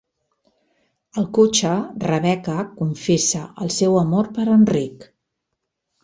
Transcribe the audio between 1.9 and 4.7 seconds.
Rebeca confessa el seu amor per